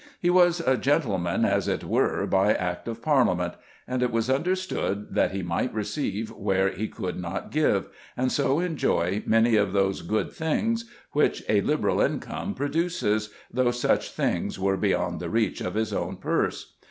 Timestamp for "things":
10.33-10.85, 14.09-14.57